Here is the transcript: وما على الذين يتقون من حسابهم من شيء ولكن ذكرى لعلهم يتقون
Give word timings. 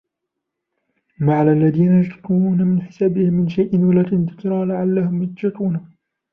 وما 1.21 1.35
على 1.35 1.51
الذين 1.53 2.01
يتقون 2.01 2.63
من 2.63 2.81
حسابهم 2.81 3.33
من 3.33 3.49
شيء 3.49 3.79
ولكن 3.79 4.25
ذكرى 4.25 4.65
لعلهم 4.65 5.23
يتقون 5.23 5.91